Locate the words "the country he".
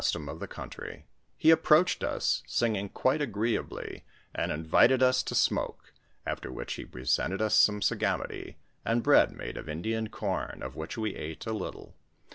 0.39-1.51